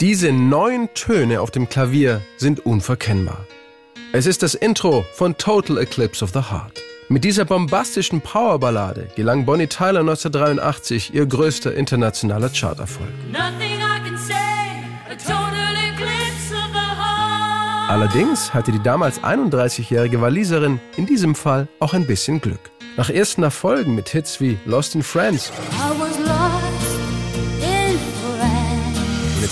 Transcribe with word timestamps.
Diese 0.00 0.32
neun 0.32 0.88
Töne 0.94 1.40
auf 1.40 1.52
dem 1.52 1.68
Klavier 1.68 2.20
sind 2.36 2.66
unverkennbar. 2.66 3.46
Es 4.12 4.26
ist 4.26 4.42
das 4.42 4.54
Intro 4.54 5.04
von 5.14 5.36
Total 5.38 5.78
Eclipse 5.78 6.24
of 6.24 6.32
the 6.32 6.40
Heart. 6.40 6.82
Mit 7.08 7.22
dieser 7.22 7.44
bombastischen 7.44 8.20
Powerballade 8.20 9.08
gelang 9.14 9.44
Bonnie 9.44 9.68
Tyler 9.68 10.00
1983 10.00 11.14
ihr 11.14 11.26
größter 11.26 11.74
internationaler 11.74 12.50
Charterfolg. 12.50 13.08
Allerdings 17.88 18.52
hatte 18.52 18.72
die 18.72 18.82
damals 18.82 19.22
31-jährige 19.22 20.20
Waliserin 20.20 20.80
in 20.96 21.06
diesem 21.06 21.36
Fall 21.36 21.68
auch 21.78 21.94
ein 21.94 22.06
bisschen 22.06 22.40
Glück. 22.40 22.72
Nach 22.96 23.10
ersten 23.10 23.44
Erfolgen 23.44 23.94
mit 23.94 24.08
Hits 24.08 24.40
wie 24.40 24.58
Lost 24.64 24.96
in 24.96 25.04
Friends, 25.04 25.52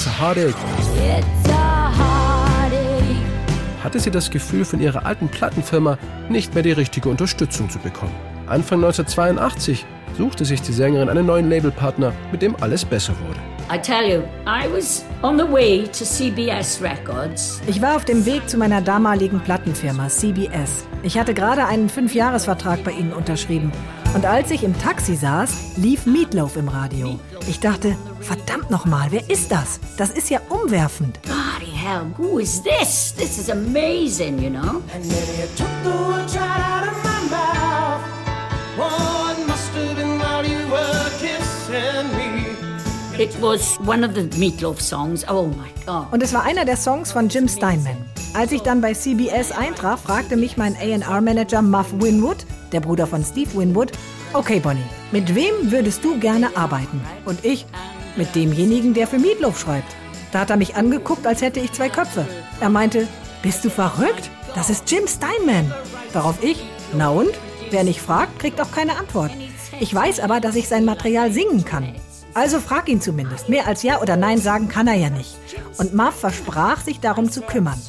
It's 0.02 0.11
a 0.11 0.20
Heartache, 0.20 0.56
hatte 3.84 4.01
sie 4.01 4.10
das 4.10 4.30
Gefühl, 4.30 4.65
von 4.65 4.80
ihrer 4.80 5.06
alten 5.06 5.29
Plattenfirma 5.29 5.97
nicht 6.29 6.55
mehr 6.55 6.65
die 6.65 6.73
richtige 6.73 7.09
Unterstützung 7.09 7.70
zu 7.70 7.79
bekommen. 7.79 8.15
Anfang 8.48 8.83
1982 8.83 9.87
suchte 10.19 10.45
sich 10.45 10.60
die 10.60 10.73
Sängerin 10.73 11.09
einen 11.09 11.24
neuen 11.24 11.48
Labelpartner, 11.48 12.12
mit 12.33 12.43
dem 12.43 12.57
alles 12.60 12.84
besser 12.84 13.12
wurde. 13.24 13.38
Ich 17.69 17.80
war 17.80 17.95
auf 17.95 18.05
dem 18.05 18.27
Weg 18.27 18.48
zu 18.48 18.59
meiner 18.59 18.82
damaligen 18.82 19.38
Plattenfirma 19.38 20.09
CBS. 20.09 20.84
Ich 21.05 21.16
hatte 21.16 21.32
gerade 21.32 21.65
einen 21.66 21.88
Fünfjahresvertrag 21.88 22.82
bei 22.82 22.91
ihnen 22.91 23.12
unterschrieben. 23.12 23.71
Und 24.15 24.27
als 24.27 24.51
ich 24.51 24.62
im 24.62 24.79
Taxi 24.79 25.16
saß, 25.16 25.77
lief 25.77 26.05
Meatloaf 26.05 26.57
im 26.57 26.69
Radio. 26.69 27.19
Ich 27.48 27.61
dachte, 27.61 27.97
verdammt 28.21 28.71
nochmal, 28.71 29.07
wer 29.11 29.29
ist 29.30 29.51
das? 29.51 29.80
Das 29.97 30.11
ist 30.11 30.29
ja 30.29 30.41
umwerfend. 30.51 31.18
Bloody 31.23 31.73
hell, 31.73 32.13
who 32.18 32.38
is 32.38 32.63
this? 32.63 33.15
This 33.15 33.38
is 33.38 33.49
amazing, 33.49 34.38
you 34.38 34.51
know? 34.51 34.83
And 34.95 35.02
then 35.02 35.27
you 35.38 35.46
took 35.57 35.68
the 35.83 35.90
words 35.90 36.37
right 36.37 36.60
out 36.60 36.88
of 36.88 37.02
my 37.02 37.30
mouth. 37.30 38.02
Oh, 38.79 39.12
It 43.23 43.40
was 43.40 43.78
one 43.87 44.04
of 44.04 44.16
the 44.16 44.23
Meatloaf 44.37 44.80
songs. 44.80 45.24
Oh 45.28 45.46
my 45.46 45.68
God. 45.87 46.12
Und 46.12 46.24
es 46.24 46.32
war 46.32 46.42
einer 46.42 46.65
der 46.65 46.76
Songs 46.76 47.12
von 47.12 47.28
Jim 47.28 47.46
Steinman. 47.46 47.96
Als 48.34 48.51
ich 48.51 48.62
dann 48.62 48.80
bei 48.80 48.95
CBS 48.95 49.52
eintraf, 49.52 50.02
fragte 50.02 50.37
mich 50.37 50.56
mein 50.56 50.74
A&R-Manager 50.74 51.62
Muff 51.62 51.93
Winwood, 52.00 52.38
der 52.73 52.80
Bruder 52.80 53.06
von 53.06 53.24
Steve 53.24 53.54
Winwood, 53.54 53.93
okay 54.32 54.59
Bonnie, 54.59 54.82
mit 55.12 55.37
wem 55.37 55.70
würdest 55.70 56.02
du 56.02 56.18
gerne 56.18 56.56
arbeiten? 56.56 57.00
Und 57.24 57.45
ich, 57.45 57.65
mit 58.16 58.34
demjenigen, 58.34 58.93
der 58.93 59.06
für 59.06 59.20
Meatloaf 59.20 59.56
schreibt. 59.56 59.95
Da 60.32 60.40
hat 60.40 60.50
er 60.50 60.56
mich 60.56 60.74
angeguckt, 60.74 61.24
als 61.24 61.43
hätte 61.43 61.60
ich 61.60 61.70
zwei 61.70 61.90
Köpfe. 61.90 62.26
Er 62.60 62.70
meinte, 62.70 63.06
bist 63.40 63.65
du 63.65 63.70
verrückt? 63.70 64.31
Das 64.56 64.69
ist 64.69 64.91
Jim 64.91 65.06
Steinman. 65.06 65.72
Darauf 66.12 66.43
ich, 66.43 66.60
na 66.93 67.10
und? 67.10 67.31
Wer 67.70 67.84
nicht 67.84 68.00
fragt, 68.00 68.41
kriegt 68.41 68.60
auch 68.60 68.72
keine 68.72 68.98
Antwort. 68.98 69.31
Ich 69.78 69.94
weiß 69.94 70.19
aber, 70.19 70.41
dass 70.41 70.56
ich 70.56 70.66
sein 70.66 70.84
Material 70.84 71.31
singen 71.31 71.65
kann. 71.65 71.94
Also 72.34 72.61
frag 72.61 72.88
ihn 72.88 73.00
zumindest. 73.00 73.49
Mehr 73.49 73.66
als 73.66 73.83
Ja 73.83 74.00
oder 74.00 74.16
Nein 74.16 74.38
sagen 74.38 74.69
kann 74.69 74.87
er 74.87 74.94
ja 74.94 75.11
nicht. 75.11 75.37
Und 75.78 75.94
Muff 75.94 76.21
versprach, 76.21 76.81
sich 76.81 77.00
darum 77.00 77.31
zu 77.31 77.43
kümmern. 77.43 77.81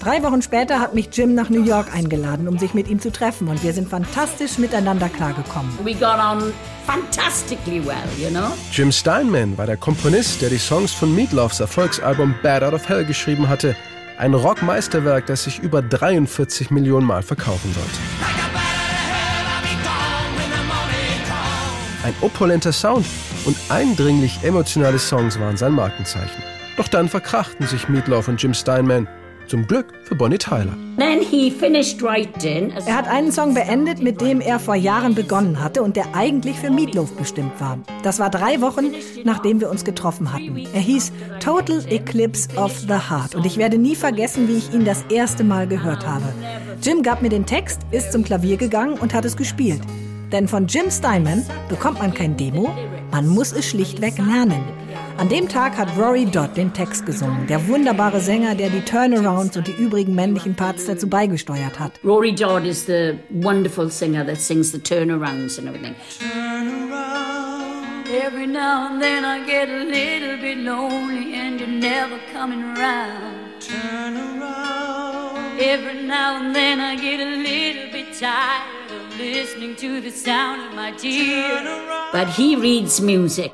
Drei 0.00 0.22
Wochen 0.22 0.42
später 0.42 0.78
hat 0.78 0.94
mich 0.94 1.08
Jim 1.12 1.34
nach 1.34 1.48
New 1.48 1.64
York 1.64 1.94
eingeladen, 1.94 2.48
um 2.48 2.58
sich 2.58 2.74
mit 2.74 2.88
ihm 2.88 3.00
zu 3.00 3.10
treffen. 3.10 3.48
Und 3.48 3.62
wir 3.62 3.72
sind 3.72 3.88
fantastisch 3.88 4.58
miteinander 4.58 5.08
klargekommen. 5.08 5.72
We 5.84 5.94
got 5.94 6.18
on 6.18 6.52
fantastically 6.86 7.84
well, 7.84 7.96
you 8.18 8.30
know? 8.30 8.52
Jim 8.72 8.92
Steinman 8.92 9.56
war 9.58 9.66
der 9.66 9.76
Komponist, 9.76 10.42
der 10.42 10.50
die 10.50 10.58
Songs 10.58 10.92
von 10.92 11.14
Meatloafs 11.14 11.60
Erfolgsalbum 11.60 12.34
Bad 12.42 12.62
Out 12.62 12.74
of 12.74 12.88
Hell 12.88 13.04
geschrieben 13.04 13.48
hatte. 13.48 13.74
Ein 14.18 14.34
Rockmeisterwerk, 14.34 15.26
das 15.26 15.44
sich 15.44 15.60
über 15.60 15.80
43 15.80 16.70
Millionen 16.70 17.06
Mal 17.06 17.22
verkaufen 17.22 17.72
sollte. 17.72 18.57
Ein 22.08 22.14
opulenter 22.22 22.72
Sound 22.72 23.04
und 23.44 23.54
eindringlich 23.68 24.38
emotionale 24.42 24.98
Songs 24.98 25.38
waren 25.38 25.58
sein 25.58 25.72
Markenzeichen. 25.72 26.42
Doch 26.78 26.88
dann 26.88 27.06
verkrachten 27.06 27.66
sich 27.66 27.90
Meatloaf 27.90 28.28
und 28.28 28.42
Jim 28.42 28.54
Steinman. 28.54 29.06
Zum 29.46 29.66
Glück 29.66 29.92
für 30.04 30.14
Bonnie 30.14 30.38
Tyler. 30.38 30.72
Er 32.86 32.96
hat 32.96 33.08
einen 33.08 33.30
Song 33.30 33.52
beendet, 33.52 34.02
mit 34.02 34.22
dem 34.22 34.40
er 34.40 34.58
vor 34.58 34.74
Jahren 34.74 35.14
begonnen 35.14 35.62
hatte 35.62 35.82
und 35.82 35.96
der 35.96 36.14
eigentlich 36.14 36.56
für 36.56 36.70
Meatloaf 36.70 37.12
bestimmt 37.12 37.60
war. 37.60 37.78
Das 38.02 38.18
war 38.18 38.30
drei 38.30 38.62
Wochen, 38.62 38.86
nachdem 39.24 39.60
wir 39.60 39.68
uns 39.68 39.84
getroffen 39.84 40.32
hatten. 40.32 40.56
Er 40.72 40.80
hieß 40.80 41.12
Total 41.40 41.84
Eclipse 41.90 42.48
of 42.56 42.72
the 42.78 43.10
Heart 43.10 43.34
und 43.34 43.44
ich 43.44 43.58
werde 43.58 43.76
nie 43.76 43.96
vergessen, 43.96 44.48
wie 44.48 44.56
ich 44.56 44.72
ihn 44.72 44.86
das 44.86 45.04
erste 45.10 45.44
Mal 45.44 45.68
gehört 45.68 46.06
habe. 46.06 46.24
Jim 46.80 47.02
gab 47.02 47.20
mir 47.20 47.28
den 47.28 47.44
Text, 47.44 47.82
ist 47.90 48.12
zum 48.12 48.24
Klavier 48.24 48.56
gegangen 48.56 48.94
und 48.94 49.12
hat 49.12 49.26
es 49.26 49.36
gespielt. 49.36 49.82
Denn 50.32 50.46
von 50.46 50.66
Jim 50.66 50.90
Steinman 50.90 51.44
bekommt 51.68 51.98
man 52.00 52.12
kein 52.12 52.36
Demo, 52.36 52.68
man 53.10 53.26
muss 53.26 53.52
es 53.52 53.66
schlichtweg 53.66 54.18
lernen. 54.18 54.62
An 55.16 55.28
dem 55.28 55.48
Tag 55.48 55.76
hat 55.76 55.88
Rory 55.98 56.26
Dodd 56.26 56.56
den 56.56 56.72
Text 56.72 57.04
gesungen, 57.04 57.46
der 57.48 57.66
wunderbare 57.66 58.20
Sänger, 58.20 58.54
der 58.54 58.70
die 58.70 58.82
Turnarounds 58.82 59.56
und 59.56 59.66
die 59.66 59.72
übrigen 59.72 60.14
männlichen 60.14 60.54
Parts 60.54 60.86
dazu 60.86 61.08
beigesteuert 61.08 61.80
hat. 61.80 61.92
Rory 62.04 62.32
Dodd 62.32 62.64
is 62.64 62.86
the 62.86 63.18
wonderful 63.30 63.90
singer 63.90 64.24
that 64.24 64.38
sings 64.38 64.70
the 64.70 64.78
turnarounds 64.78 65.58
and 65.58 65.66
everything. 65.66 65.96
Turn 66.20 66.92
around. 66.92 68.06
Every 68.08 68.46
now 68.46 68.88
and 68.90 69.02
then 69.02 69.24
I 69.24 69.44
get 69.44 69.68
a 69.68 69.84
little 69.84 70.38
bit 70.40 70.58
lonely 70.58 71.34
and 71.34 71.58
you're 71.58 71.68
never 71.68 72.18
coming 72.32 72.62
around. 72.62 73.60
Turn 73.60 74.16
around. 74.16 75.58
Every 75.58 76.06
now 76.06 76.36
and 76.36 76.54
then 76.54 76.80
I 76.80 76.94
get 76.94 77.18
a 77.18 77.24
little 77.24 77.90
bit 77.90 78.18
tired. 78.18 78.77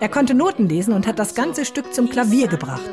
Er 0.00 0.08
konnte 0.08 0.34
Noten 0.34 0.68
lesen 0.68 0.92
und 0.92 1.06
hat 1.06 1.18
das 1.18 1.34
ganze 1.34 1.64
Stück 1.64 1.94
zum 1.94 2.10
Klavier 2.10 2.48
gebracht. 2.48 2.90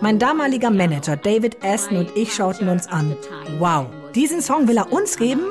Mein 0.00 0.18
damaliger 0.18 0.70
Manager 0.70 1.16
David 1.16 1.56
Aston 1.62 1.98
und 1.98 2.16
ich 2.16 2.34
schauten 2.34 2.68
uns 2.68 2.86
an. 2.88 3.16
Wow, 3.58 3.86
diesen 4.14 4.40
Song 4.40 4.66
will 4.68 4.76
er 4.76 4.92
uns 4.92 5.16
geben? 5.16 5.42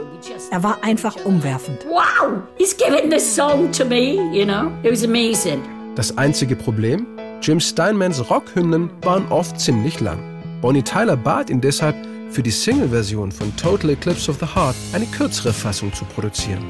Er 0.51 0.63
war 0.63 0.83
einfach 0.83 1.15
umwerfend. 1.25 1.85
Wow, 1.85 2.41
he's 2.57 2.75
giving 2.75 3.09
this 3.09 3.35
song 3.35 3.71
to 3.71 3.85
me, 3.85 4.15
you 4.33 4.45
know. 4.45 4.71
It 4.83 4.91
was 4.91 5.03
amazing. 5.03 5.61
Das 5.95 6.17
einzige 6.17 6.55
Problem? 6.55 7.05
Jim 7.41 7.59
Steinmans 7.59 8.29
Rockhymnen 8.29 8.89
waren 9.01 9.25
oft 9.31 9.59
ziemlich 9.59 9.99
lang. 9.99 10.19
Bonnie 10.61 10.83
Tyler 10.83 11.15
bat 11.15 11.49
ihn 11.49 11.61
deshalb, 11.61 11.95
für 12.29 12.43
die 12.43 12.51
Single-Version 12.51 13.31
von 13.31 13.55
Total 13.55 13.91
Eclipse 13.91 14.29
of 14.29 14.37
the 14.39 14.45
Heart 14.45 14.75
eine 14.93 15.05
kürzere 15.05 15.53
Fassung 15.53 15.93
zu 15.93 16.05
produzieren. 16.05 16.63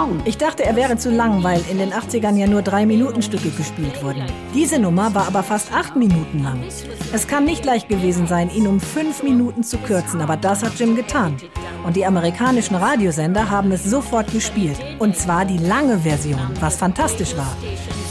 Long, 0.00 0.20
ich 0.24 0.38
dachte, 0.38 0.64
er 0.64 0.76
wäre 0.76 0.96
zu 0.96 1.10
lang, 1.10 1.42
weil 1.42 1.62
in 1.70 1.78
den 1.78 1.92
80ern 1.92 2.36
ja 2.36 2.46
nur 2.46 2.62
drei 2.62 2.86
Minuten 2.86 3.22
Stücke 3.22 3.50
gespielt 3.50 4.02
wurden. 4.02 4.24
Diese 4.54 4.78
Nummer 4.78 5.14
war 5.14 5.26
aber 5.26 5.42
fast 5.42 5.72
acht 5.72 5.96
Minuten 5.96 6.42
lang. 6.42 6.62
Es 7.12 7.26
kann 7.26 7.44
nicht 7.44 7.64
leicht 7.64 7.88
gewesen 7.88 8.26
sein, 8.26 8.50
ihn 8.50 8.66
um 8.66 8.80
fünf 8.80 9.22
Minuten 9.22 9.62
zu 9.62 9.78
kürzen, 9.78 10.20
aber 10.20 10.36
das 10.36 10.62
hat 10.62 10.78
Jim 10.78 10.96
getan. 10.96 11.36
Und 11.84 11.96
die 11.96 12.04
amerikanischen 12.04 12.76
Radiosender 12.76 13.48
haben 13.50 13.72
es 13.72 13.84
sofort 13.84 14.32
gespielt. 14.32 14.78
Und 14.98 15.16
zwar 15.16 15.44
die 15.44 15.58
lange 15.58 16.00
Version, 16.00 16.40
was 16.60 16.76
fantastisch 16.76 17.36
war. 17.36 17.56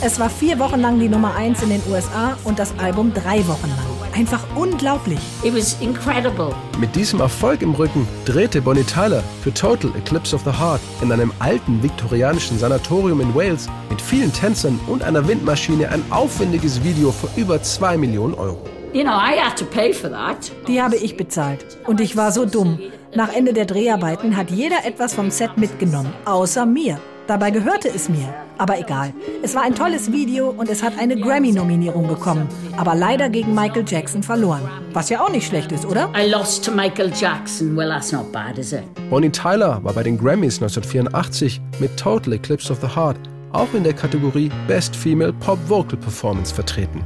Es 0.01 0.19
war 0.19 0.29
vier 0.29 0.57
Wochen 0.59 0.79
lang 0.79 0.99
die 0.99 1.09
Nummer 1.09 1.35
eins 1.35 1.61
in 1.61 1.69
den 1.69 1.81
USA 1.89 2.37
und 2.45 2.57
das 2.57 2.73
Album 2.79 3.13
drei 3.13 3.45
Wochen 3.47 3.67
lang. 3.67 3.88
Einfach 4.19 4.43
unglaublich. 4.53 5.17
It 5.43 5.55
was 5.55 5.77
incredible. 5.79 6.53
Mit 6.77 6.93
diesem 6.93 7.21
Erfolg 7.21 7.61
im 7.61 7.73
Rücken 7.73 8.05
drehte 8.25 8.61
Bonnie 8.61 8.83
Tyler 8.83 9.23
für 9.41 9.53
Total 9.53 9.89
Eclipse 9.95 10.35
of 10.35 10.41
the 10.43 10.51
Heart 10.51 10.81
in 11.01 11.09
einem 11.09 11.31
alten 11.39 11.81
viktorianischen 11.81 12.59
Sanatorium 12.59 13.21
in 13.21 13.33
Wales 13.33 13.69
mit 13.89 14.01
vielen 14.01 14.33
Tänzern 14.33 14.77
und 14.87 15.03
einer 15.03 15.25
Windmaschine 15.25 15.87
ein 15.87 16.03
aufwendiges 16.09 16.83
Video 16.83 17.13
für 17.13 17.29
über 17.39 17.63
2 17.63 17.95
Millionen 17.95 18.33
Euro. 18.33 18.59
You 18.91 19.03
know, 19.03 19.13
I 19.13 19.39
had 19.39 19.57
to 19.57 19.63
pay 19.63 19.93
for 19.93 20.09
that. 20.09 20.51
Die 20.67 20.81
habe 20.81 20.97
ich 20.97 21.15
bezahlt. 21.15 21.77
Und 21.87 22.01
ich 22.01 22.17
war 22.17 22.33
so 22.33 22.45
dumm. 22.45 22.77
Nach 23.15 23.33
Ende 23.33 23.53
der 23.53 23.67
Dreharbeiten 23.67 24.35
hat 24.35 24.51
jeder 24.51 24.83
etwas 24.83 25.13
vom 25.13 25.31
Set 25.31 25.55
mitgenommen, 25.55 26.11
außer 26.25 26.65
mir. 26.65 26.99
Dabei 27.29 27.51
gehörte 27.51 27.89
es 27.89 28.09
mir. 28.09 28.33
Aber 28.57 28.79
egal. 28.79 29.13
Es 29.43 29.53
war 29.53 29.61
ein 29.61 29.75
tolles 29.75 30.11
Video 30.11 30.49
und 30.49 30.67
es 30.67 30.81
hat 30.81 30.97
eine 30.97 31.15
Grammy-Nominierung 31.15 32.07
bekommen. 32.07 32.47
Aber 32.75 32.95
leider 32.95 33.29
gegen 33.29 33.53
Michael 33.53 33.85
Jackson 33.87 34.23
verloren. 34.23 34.67
Was 34.93 35.11
ja 35.11 35.21
auch 35.21 35.29
nicht 35.29 35.45
schlecht 35.45 35.71
ist, 35.71 35.85
oder? 35.85 36.11
I 36.17 36.27
lost 36.27 36.65
to 36.65 36.71
Michael 36.71 37.11
Jackson. 37.13 37.77
Well, 37.77 37.89
that's 37.89 38.11
not 38.11 38.31
bad, 38.31 38.57
is 38.57 38.73
it? 38.73 38.81
Bonnie 39.11 39.29
Tyler 39.29 39.79
war 39.83 39.93
bei 39.93 40.01
den 40.01 40.17
Grammys 40.17 40.59
1984 40.59 41.61
mit 41.79 41.95
Total 41.97 42.33
Eclipse 42.33 42.73
of 42.73 42.81
the 42.81 42.87
Heart 42.87 43.19
auch 43.51 43.71
in 43.75 43.83
der 43.83 43.93
Kategorie 43.93 44.49
Best 44.67 44.95
Female 44.95 45.33
Pop 45.33 45.59
Vocal 45.67 45.97
Performance 45.97 46.53
vertreten. 46.53 47.03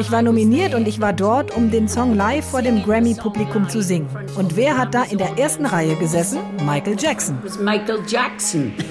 Ich 0.00 0.10
war 0.12 0.22
nominiert 0.22 0.74
und 0.74 0.86
ich 0.86 1.00
war 1.00 1.12
dort, 1.12 1.56
um 1.56 1.70
den 1.70 1.88
Song 1.88 2.14
live 2.14 2.44
vor 2.44 2.62
dem 2.62 2.82
Grammy-Publikum 2.82 3.68
zu 3.68 3.82
singen. 3.82 4.08
Und 4.36 4.56
wer 4.56 4.78
hat 4.78 4.94
da 4.94 5.02
in 5.04 5.18
der 5.18 5.38
ersten 5.38 5.66
Reihe 5.66 5.96
gesessen? 5.96 6.38
Michael 6.64 6.96
Jackson. 6.98 7.38
Michael 7.62 7.98
Jackson. 8.06 8.72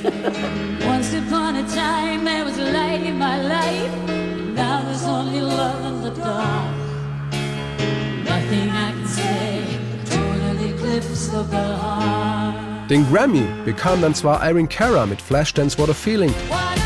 Den 12.89 13.11
Grammy 13.11 13.43
bekam 13.65 14.01
dann 14.01 14.13
zwar 14.13 14.47
Irene 14.47 14.67
Cara 14.67 15.05
mit 15.05 15.19
Flashdance 15.21 15.77
What 15.79 15.89
a 15.89 15.93
Feeling. 15.93 16.33
What 16.49 16.84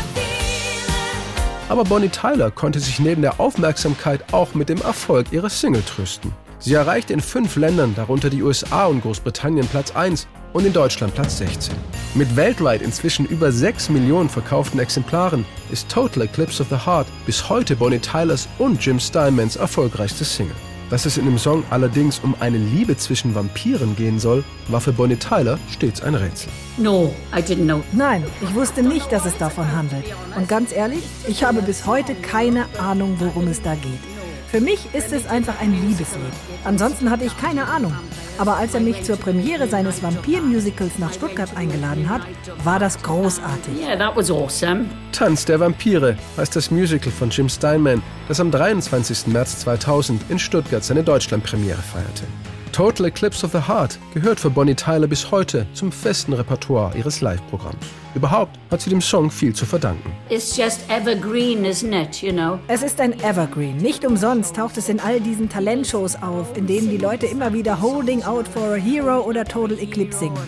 aber 1.70 1.84
Bonnie 1.84 2.08
Tyler 2.08 2.50
konnte 2.50 2.80
sich 2.80 2.98
neben 2.98 3.22
der 3.22 3.38
Aufmerksamkeit 3.38 4.34
auch 4.34 4.54
mit 4.54 4.68
dem 4.68 4.82
Erfolg 4.82 5.32
ihrer 5.32 5.48
Single 5.48 5.82
trösten. 5.82 6.32
Sie 6.58 6.74
erreichte 6.74 7.12
in 7.12 7.20
fünf 7.20 7.54
Ländern, 7.54 7.94
darunter 7.94 8.28
die 8.28 8.42
USA 8.42 8.86
und 8.86 9.02
Großbritannien, 9.02 9.66
Platz 9.68 9.92
1 9.92 10.26
und 10.52 10.66
in 10.66 10.72
Deutschland 10.72 11.14
Platz 11.14 11.38
16. 11.38 11.74
Mit 12.14 12.34
weltweit 12.34 12.82
inzwischen 12.82 13.24
über 13.24 13.52
6 13.52 13.88
Millionen 13.90 14.28
verkauften 14.28 14.80
Exemplaren 14.80 15.46
ist 15.70 15.88
Total 15.88 16.24
Eclipse 16.24 16.60
of 16.60 16.68
the 16.70 16.76
Heart 16.76 17.06
bis 17.24 17.48
heute 17.48 17.76
Bonnie 17.76 18.00
Tylers 18.00 18.48
und 18.58 18.84
Jim 18.84 18.98
Steinmans 18.98 19.54
erfolgreichste 19.54 20.24
Single. 20.24 20.56
Dass 20.90 21.06
es 21.06 21.16
in 21.16 21.24
dem 21.24 21.38
Song 21.38 21.62
allerdings 21.70 22.18
um 22.18 22.34
eine 22.40 22.58
Liebe 22.58 22.96
zwischen 22.96 23.34
Vampiren 23.34 23.94
gehen 23.94 24.18
soll, 24.18 24.42
war 24.68 24.80
für 24.80 24.92
Bonnie 24.92 25.16
Tyler 25.16 25.56
stets 25.70 26.02
ein 26.02 26.16
Rätsel. 26.16 26.50
No, 26.78 27.14
I 27.32 27.40
didn't 27.40 27.64
know. 27.64 27.80
Nein, 27.92 28.24
ich 28.40 28.52
wusste 28.54 28.82
nicht, 28.82 29.10
dass 29.12 29.24
es 29.24 29.36
davon 29.38 29.70
handelt. 29.70 30.04
Und 30.36 30.48
ganz 30.48 30.72
ehrlich, 30.72 31.04
ich 31.28 31.44
habe 31.44 31.62
bis 31.62 31.86
heute 31.86 32.14
keine 32.16 32.66
Ahnung, 32.78 33.16
worum 33.20 33.46
es 33.46 33.62
da 33.62 33.74
geht. 33.76 34.09
Für 34.50 34.60
mich 34.60 34.92
ist 34.92 35.12
es 35.12 35.28
einfach 35.28 35.60
ein 35.60 35.70
Liebeslied. 35.70 36.32
Ansonsten 36.64 37.08
hatte 37.08 37.24
ich 37.24 37.36
keine 37.36 37.66
Ahnung. 37.66 37.94
Aber 38.36 38.56
als 38.56 38.74
er 38.74 38.80
mich 38.80 39.04
zur 39.04 39.16
Premiere 39.16 39.68
seines 39.68 40.02
Vampir-Musicals 40.02 40.98
nach 40.98 41.12
Stuttgart 41.12 41.56
eingeladen 41.56 42.08
hat, 42.08 42.22
war 42.64 42.80
das 42.80 43.00
großartig. 43.00 43.80
Yeah, 43.80 43.96
that 43.96 44.16
was 44.16 44.28
awesome. 44.28 44.86
Tanz 45.12 45.44
der 45.44 45.60
Vampire 45.60 46.16
heißt 46.36 46.56
das 46.56 46.72
Musical 46.72 47.12
von 47.12 47.30
Jim 47.30 47.48
Steinman, 47.48 48.02
das 48.26 48.40
am 48.40 48.50
23. 48.50 49.28
März 49.28 49.60
2000 49.60 50.22
in 50.30 50.38
Stuttgart 50.40 50.82
seine 50.82 51.04
Deutschlandpremiere 51.04 51.80
feierte. 51.82 52.24
Total 52.72 53.06
Eclipse 53.06 53.44
of 53.44 53.52
the 53.52 53.58
Heart 53.58 53.98
gehört 54.14 54.38
für 54.38 54.48
Bonnie 54.48 54.74
Tyler 54.74 55.08
bis 55.08 55.30
heute 55.30 55.66
zum 55.74 55.90
festen 55.90 56.32
Repertoire 56.32 56.96
ihres 56.96 57.20
Live-Programms. 57.20 57.84
Überhaupt 58.14 58.58
hat 58.70 58.80
sie 58.80 58.90
dem 58.90 59.00
Song 59.00 59.30
viel 59.30 59.52
zu 59.54 59.66
verdanken. 59.66 60.12
It's 60.28 60.56
just 60.56 60.80
evergreen, 60.88 61.64
isn't 61.64 61.92
it, 61.92 62.22
you 62.22 62.32
know? 62.32 62.58
Es 62.68 62.82
ist 62.82 63.00
ein 63.00 63.12
Evergreen. 63.20 63.76
Nicht 63.76 64.04
umsonst 64.06 64.56
taucht 64.56 64.76
es 64.76 64.88
in 64.88 65.00
all 65.00 65.20
diesen 65.20 65.48
Talentshows 65.48 66.16
auf, 66.22 66.56
in 66.56 66.66
denen 66.66 66.90
die 66.90 66.96
Leute 66.96 67.26
immer 67.26 67.52
wieder 67.52 67.80
Holding 67.80 68.22
Out 68.22 68.46
for 68.46 68.74
a 68.74 68.76
Hero 68.76 69.20
oder 69.20 69.44
Total 69.44 69.78
Eclipse 69.78 70.20
singen. 70.20 70.38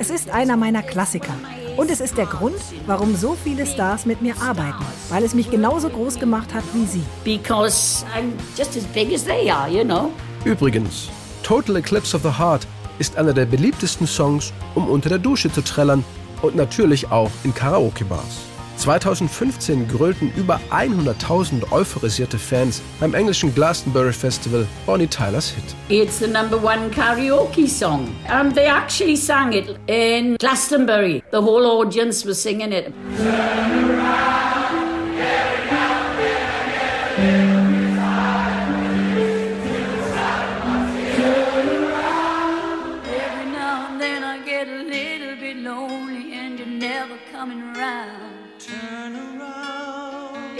Es 0.00 0.10
ist 0.10 0.30
einer 0.30 0.56
meiner 0.56 0.82
Klassiker. 0.82 1.34
Und 1.76 1.92
es 1.92 2.00
ist 2.00 2.18
der 2.18 2.26
Grund, 2.26 2.58
warum 2.86 3.14
so 3.14 3.36
viele 3.42 3.64
Stars 3.64 4.04
mit 4.04 4.20
mir 4.20 4.34
arbeiten, 4.40 4.84
weil 5.10 5.22
es 5.22 5.32
mich 5.32 5.48
genauso 5.48 5.88
groß 5.88 6.18
gemacht 6.18 6.52
hat 6.52 6.64
wie 6.74 6.86
sie. 6.86 7.02
Because 7.24 8.04
I'm 8.16 8.32
just 8.56 8.76
as 8.76 8.84
big 8.86 9.14
as 9.14 9.24
they 9.24 9.48
are, 9.48 9.70
you 9.70 9.84
know? 9.84 10.10
Übrigens, 10.44 11.08
Total 11.48 11.76
Eclipse 11.76 12.14
of 12.14 12.22
the 12.22 12.38
Heart 12.38 12.66
ist 12.98 13.16
einer 13.16 13.32
der 13.32 13.46
beliebtesten 13.46 14.06
Songs, 14.06 14.52
um 14.74 14.86
unter 14.86 15.08
der 15.08 15.16
Dusche 15.16 15.50
zu 15.50 15.62
trällern 15.62 16.04
und 16.42 16.54
natürlich 16.54 17.10
auch 17.10 17.30
in 17.42 17.54
Karaoke-Bars. 17.54 18.42
2015 18.76 19.88
grölten 19.88 20.30
über 20.36 20.60
100.000 20.70 21.72
euphorisierte 21.72 22.38
Fans 22.38 22.82
beim 23.00 23.14
englischen 23.14 23.54
Glastonbury 23.54 24.12
Festival 24.12 24.66
Bonnie 24.84 25.06
Tylers 25.06 25.48
Hit. 25.48 25.64
It's 25.88 26.18
the 26.18 26.26
number 26.26 26.58
one 26.62 26.90
karaoke 26.90 27.66
song. 27.66 28.14
Um, 28.30 28.52
they 28.52 28.66
actually 28.66 29.16
sang 29.16 29.54
it 29.54 29.78
in 29.86 30.36
Glastonbury. 30.36 31.22
The 31.30 31.40
whole 31.40 31.64
audience 31.64 32.26
was 32.28 32.42
singing 32.42 32.72
it. 32.72 32.92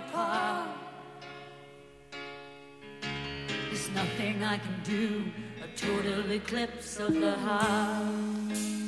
Apart. 0.00 0.68
There's 3.00 3.88
nothing 3.90 4.42
I 4.42 4.58
can 4.58 4.80
do, 4.84 5.24
a 5.62 5.76
total 5.76 6.30
eclipse 6.30 6.98
of 6.98 7.14
the 7.14 7.32
heart. 7.32 8.79